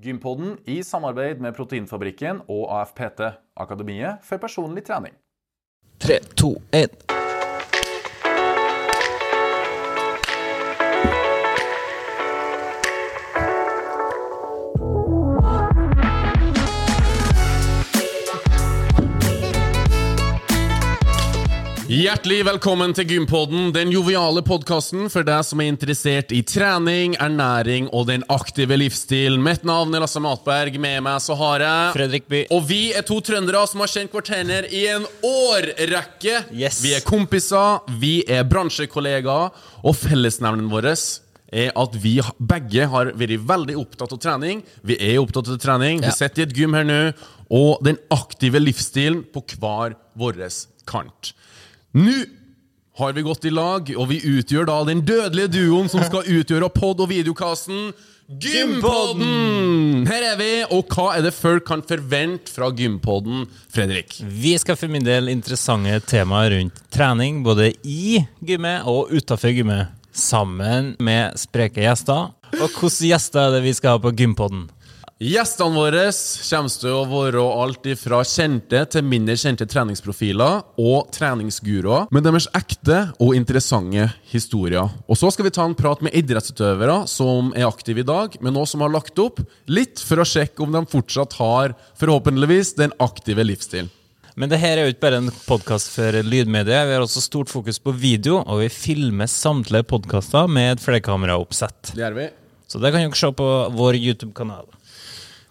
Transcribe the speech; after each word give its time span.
Gympodden 0.00 0.56
i 0.64 0.78
samarbeid 0.86 1.42
med 1.44 1.52
Proteinfabrikken 1.58 2.40
og 2.48 2.70
AFPT, 2.78 3.20
Akademiet 3.60 4.24
for 4.24 4.40
personlig 4.40 4.86
trening. 4.88 5.12
Tre, 6.00 6.22
to, 6.40 6.54
én. 6.72 7.09
Hjertelig 21.90 22.44
velkommen 22.46 22.92
til 22.94 23.08
Gympodden, 23.10 23.72
den 23.74 23.88
joviale 23.90 24.44
podkasten 24.46 25.08
for 25.10 25.26
deg 25.26 25.40
som 25.42 25.58
er 25.58 25.72
interessert 25.72 26.30
i 26.30 26.38
trening, 26.46 27.16
ernæring 27.18 27.88
og 27.90 28.04
den 28.06 28.22
aktive 28.30 28.76
livsstilen. 28.78 29.42
Mitt 29.42 29.64
navn 29.66 29.90
er 29.98 30.04
Lasse 30.04 30.22
Matberg. 30.22 30.76
Med 30.78 31.00
meg 31.02 31.18
så 31.24 31.34
har 31.40 31.64
jeg 31.64 31.96
Fredrik 31.96 32.28
By. 32.30 32.44
Og 32.54 32.62
vi 32.68 32.78
er 32.94 33.02
to 33.08 33.18
trøndere 33.26 33.64
som 33.66 33.82
har 33.82 33.90
kjent 33.90 34.14
hverandre 34.14 34.70
i 34.70 34.84
en 34.92 35.08
årrekke. 35.26 36.44
Yes. 36.54 36.78
Vi 36.84 36.94
er 36.94 37.02
kompiser, 37.02 37.82
vi 37.98 38.20
er 38.22 38.46
bransjekollegaer, 38.46 39.50
og 39.82 39.98
fellesnevnen 39.98 40.70
vår 40.70 40.92
er 40.94 41.74
at 41.74 41.98
vi 41.98 42.14
begge 42.38 42.86
har 42.94 43.10
vært 43.18 43.46
veldig 43.50 43.78
opptatt 43.82 44.14
av 44.14 44.22
trening. 44.28 44.62
Vi 44.86 44.94
er 44.94 45.18
opptatt 45.24 45.50
av 45.50 45.58
trening. 45.58 46.04
Ja. 46.04 46.14
Vi 46.14 46.22
sitter 46.22 46.46
i 46.46 46.48
et 46.52 46.54
gym 46.54 46.78
her 46.78 46.86
nå, 46.86 47.02
og 47.50 47.82
den 47.82 47.98
aktive 48.14 48.62
livsstilen 48.62 49.26
på 49.34 49.42
hver 49.58 49.98
vår 50.14 50.44
kant. 50.86 51.34
Nå 51.92 52.12
har 53.00 53.12
vi 53.12 53.22
gått 53.22 53.44
i 53.44 53.50
lag, 53.50 53.88
og 53.96 54.08
vi 54.10 54.20
utgjør 54.22 54.68
da 54.68 54.76
den 54.86 55.00
dødelige 55.06 55.50
duoen 55.56 55.88
som 55.90 56.02
skal 56.06 56.26
utgjøre 56.28 56.68
pod- 56.74 57.00
og 57.02 57.10
videokassen 57.10 57.90
Gympodden! 58.30 60.04
Her 60.06 60.22
er 60.28 60.36
vi, 60.38 60.50
og 60.70 60.92
hva 60.94 61.16
er 61.16 61.24
det 61.26 61.32
folk 61.34 61.64
kan 61.66 61.80
forvente 61.82 62.52
fra 62.54 62.68
Gympodden, 62.70 63.48
Fredrik? 63.74 64.20
Vi 64.22 64.52
skal 64.62 64.78
for 64.78 64.92
min 64.92 65.02
del 65.02 65.32
interessante 65.32 65.96
temaer 66.06 66.54
rundt 66.54 66.78
trening, 66.94 67.40
både 67.42 67.72
i 67.82 68.20
gymmet 68.46 68.86
og 68.86 69.10
utafor 69.10 69.50
gymmet. 69.56 69.90
Sammen 70.14 70.94
med 71.02 71.34
spreke 71.42 71.82
gjester. 71.82 72.30
Og 72.54 72.68
hvilke 72.68 73.10
gjester 73.10 73.48
er 73.48 73.56
det 73.56 73.64
vi 73.66 73.74
skal 73.74 73.96
ha 73.96 74.02
på 74.02 74.14
Gympodden? 74.14 74.68
Gjestene 75.20 75.76
våre 75.76 76.06
kommer 76.08 76.72
til 76.80 76.94
å 76.96 77.00
være 77.04 77.42
alt 77.60 77.88
fra 78.00 78.22
kjente 78.24 78.78
til 78.88 79.02
mindre 79.04 79.34
kjente 79.36 79.66
treningsprofiler 79.68 80.62
og 80.80 81.10
treningsguruer 81.12 82.06
med 82.08 82.24
deres 82.24 82.46
ekte 82.56 83.02
og 83.20 83.34
interessante 83.36 84.06
historier. 84.30 84.88
Og 85.04 85.20
så 85.20 85.28
skal 85.28 85.44
vi 85.44 85.52
ta 85.52 85.66
en 85.68 85.76
prat 85.76 86.00
med 86.00 86.16
idrettsutøvere 86.16 87.02
som 87.12 87.52
er 87.52 87.68
aktive 87.68 88.00
i 88.00 88.08
dag, 88.08 88.40
men 88.40 88.56
også 88.56 88.78
som 88.78 88.86
har 88.86 88.94
lagt 88.96 89.20
opp 89.20 89.44
litt 89.68 90.00
for 90.00 90.24
å 90.24 90.28
sjekke 90.32 90.64
om 90.64 90.72
de 90.72 90.84
fortsatt 90.88 91.36
har, 91.36 91.76
forhåpentligvis, 92.00 92.72
den 92.80 92.96
aktive 92.96 93.44
livsstilen. 93.44 93.92
Men 94.40 94.48
det 94.48 94.62
her 94.64 94.78
er 94.78 94.88
jo 94.88 94.96
ikke 94.96 95.04
bare 95.04 95.20
en 95.20 95.32
podkast 95.44 95.92
for 95.92 96.16
lydmediet. 96.24 96.88
Vi 96.88 96.96
har 96.96 97.04
også 97.04 97.20
stort 97.20 97.52
fokus 97.52 97.76
på 97.76 97.92
video, 97.92 98.40
og 98.40 98.64
vi 98.64 98.72
filmer 98.72 99.28
samtlige 99.28 99.84
podkaster 99.92 100.48
med 100.48 100.78
et 100.78 100.88
flerkameraoppsett. 100.88 101.92
Det 101.92 102.06
gjør 102.06 102.22
vi. 102.22 102.30
Så 102.70 102.80
det 102.80 102.94
kan 102.94 103.02
dere 103.04 103.18
se 103.18 103.34
på 103.36 103.54
vår 103.76 104.00
YouTube-kanal. 104.00 104.79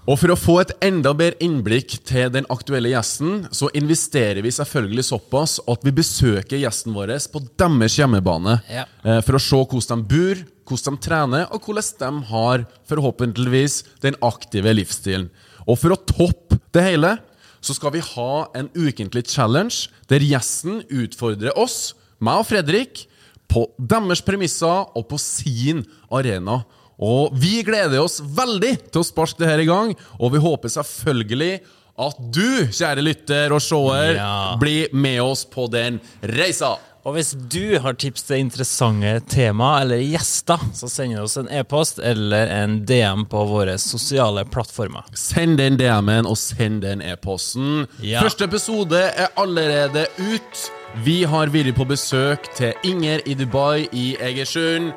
Og 0.09 0.17
for 0.17 0.33
å 0.33 0.39
få 0.39 0.55
et 0.63 0.71
enda 0.81 1.11
bedre 1.13 1.37
innblikk 1.45 1.99
til 2.07 2.31
den 2.33 2.47
aktuelle 2.49 2.89
gjesten, 2.89 3.43
så 3.53 3.67
investerer 3.77 4.41
vi 4.41 4.49
selvfølgelig 4.55 5.05
såpass 5.05 5.59
at 5.69 5.83
vi 5.85 5.93
besøker 5.99 6.57
gjesten 6.57 6.95
vår 6.95 7.13
på 7.29 7.43
deres 7.61 7.97
hjemmebane. 7.99 8.55
Ja. 8.71 8.87
eh, 9.05 9.19
For 9.21 9.37
å 9.37 9.43
se 9.43 9.59
hvordan 9.59 10.01
de 10.01 10.15
bor, 10.15 10.41
hvordan 10.65 10.97
de 10.97 11.05
trener, 11.05 11.45
og 11.53 11.61
hvordan 11.61 12.23
de 12.23 12.25
har 12.31 12.65
forhåpentligvis 12.89 13.83
den 14.01 14.17
aktive 14.25 14.73
livsstilen. 14.73 15.29
Og 15.69 15.77
for 15.77 15.93
å 15.93 16.01
toppe 16.01 16.57
det 16.73 16.87
hele, 16.87 17.19
så 17.61 17.75
skal 17.77 17.93
vi 17.93 18.01
ha 18.01 18.47
en 18.57 18.71
ukentlig 18.73 19.27
challenge 19.29 19.91
der 20.09 20.25
gjesten 20.25 20.81
utfordrer 20.89 21.53
oss, 21.53 21.93
meg 22.17 22.41
og 22.41 22.49
Fredrik, 22.49 23.05
på 23.49 23.67
deres 23.77 24.21
premisser 24.25 24.89
og 24.89 25.05
på 25.09 25.17
sin 25.21 25.83
arena. 26.09 26.63
Og 26.99 27.31
vi 27.39 27.61
gleder 27.63 28.01
oss 28.03 28.19
veldig 28.21 28.73
til 28.91 29.01
å 29.01 29.07
sparke 29.07 29.39
det 29.39 29.47
her 29.47 29.63
i 29.63 29.69
gang, 29.69 29.93
og 30.19 30.33
vi 30.35 30.41
håper 30.43 30.71
selvfølgelig 30.73 31.53
at 31.99 32.19
du, 32.31 32.67
kjære 32.71 33.03
lytter 33.03 33.51
og 33.55 33.61
seer, 33.63 34.13
Ja. 34.15 34.55
blir 34.59 34.87
med 34.93 35.21
oss 35.21 35.45
på 35.45 35.69
den 35.71 35.99
reisa. 36.23 36.77
Og 37.05 37.15
hvis 37.15 37.31
du 37.49 37.79
har 37.79 37.93
tips 37.95 38.23
til 38.27 38.41
interessante 38.43 39.21
tema 39.31 39.81
eller 39.81 40.01
gjester, 40.03 40.59
så 40.75 40.89
send 40.91 41.17
oss 41.19 41.37
en 41.37 41.47
e-post 41.47 41.99
eller 42.03 42.47
en 42.51 42.85
DM 42.85 43.23
på 43.31 43.45
våre 43.47 43.77
sosiale 43.79 44.43
plattformer. 44.45 45.03
Send 45.15 45.57
den 45.57 45.77
DM-en, 45.79 46.27
og 46.27 46.37
send 46.37 46.81
den 46.83 47.01
e-posten. 47.01 47.87
Ja. 48.03 48.19
Første 48.21 48.43
episode 48.49 48.99
er 49.15 49.31
allerede 49.39 50.05
ut. 50.19 50.65
Vi 51.05 51.23
har 51.23 51.47
vært 51.47 51.75
på 51.77 51.87
besøk 51.87 52.51
til 52.57 52.73
Inger 52.83 53.23
i 53.25 53.33
Dubai 53.33 53.87
i 53.93 54.15
Egersund. 54.19 54.91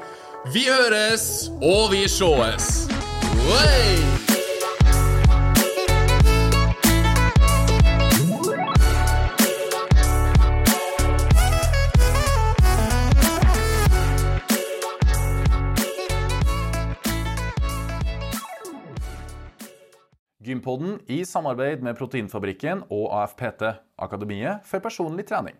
Vi 0.50 0.64
høres, 0.66 1.52
og 1.62 1.92
vi 1.92 2.02
sjåes. 2.10 2.88
Wey! 3.46 4.00
Gympodden 20.42 20.98
i 21.06 21.22
samarbeid 21.22 21.86
med 21.86 21.94
Proteinfabrikken 21.94 22.82
og 22.90 23.12
AFPT, 23.22 23.62
Akademiet 23.94 24.66
for 24.66 24.82
personlig 24.82 25.30
trening. 25.30 25.54